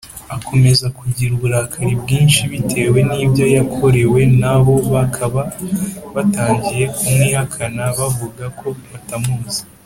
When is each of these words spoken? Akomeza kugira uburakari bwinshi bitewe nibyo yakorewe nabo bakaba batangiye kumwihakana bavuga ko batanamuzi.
Akomeza 0.35 0.85
kugira 0.97 1.31
uburakari 1.33 1.93
bwinshi 2.01 2.41
bitewe 2.51 2.99
nibyo 3.11 3.45
yakorewe 3.55 4.21
nabo 4.41 4.75
bakaba 4.93 5.41
batangiye 6.13 6.85
kumwihakana 6.97 7.83
bavuga 7.97 8.45
ko 8.59 8.67
batanamuzi. 8.91 9.61